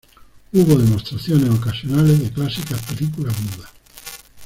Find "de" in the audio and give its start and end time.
2.23-2.31